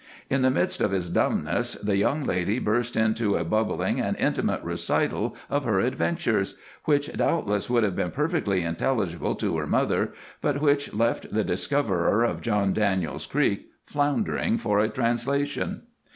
In 0.31 0.41
the 0.41 0.49
midst 0.49 0.81
of 0.81 0.89
his 0.89 1.11
dumbness 1.11 1.73
the 1.75 1.95
young 1.95 2.23
lady 2.23 2.57
burst 2.57 2.95
into 2.95 3.35
a 3.35 3.43
bubbling 3.43 4.01
and 4.01 4.17
intimate 4.17 4.63
recital 4.63 5.35
of 5.47 5.63
her 5.63 5.77
adventures, 5.79 6.55
which 6.85 7.13
doubtless 7.13 7.69
would 7.69 7.83
have 7.83 7.95
been 7.95 8.09
perfectly 8.09 8.63
intelligible 8.63 9.35
to 9.35 9.55
her 9.59 9.67
mother, 9.67 10.11
but 10.41 10.59
which 10.59 10.91
left 10.91 11.31
the 11.31 11.43
discoverer 11.43 12.23
of 12.23 12.41
John 12.41 12.73
Daniels 12.73 13.27
Creek 13.27 13.67
floundering 13.83 14.57
for 14.57 14.79
a 14.79 14.89
translation. 14.89 15.83